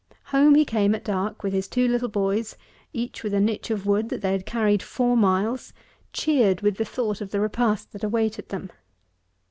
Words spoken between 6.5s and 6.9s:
with the